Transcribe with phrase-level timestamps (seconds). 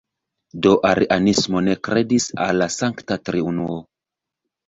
[0.65, 3.77] Do arianismo ne kredis al la Sankta Triunuo.